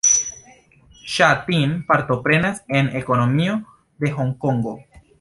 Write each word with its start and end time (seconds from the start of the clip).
Ŝa 1.15 1.27
Tin 1.51 1.77
partoprenas 1.93 2.65
en 2.81 2.93
ekonomio 3.03 3.63
de 4.03 4.17
Honkongo. 4.21 4.79